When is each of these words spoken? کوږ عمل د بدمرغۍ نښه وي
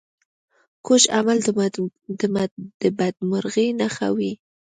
کوږ 0.85 1.03
عمل 1.17 1.37
د 2.81 2.83
بدمرغۍ 2.97 3.67
نښه 3.79 4.07
وي 4.17 4.31